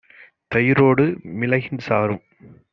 தயிரொடு 0.51 1.05
மிளகின் 1.37 1.85
சாறும் 1.87 2.23